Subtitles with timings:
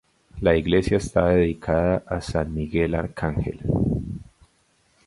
[0.39, 3.59] La iglesia está dedicada a san Miguel Arcángel.